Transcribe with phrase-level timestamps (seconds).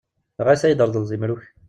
[0.45, 1.43] Ɣas ad yi-d-tṛeḍleḍ imru-k?